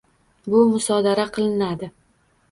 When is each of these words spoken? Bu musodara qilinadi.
Bu 0.53 0.61
musodara 0.69 1.25
qilinadi. 1.35 1.91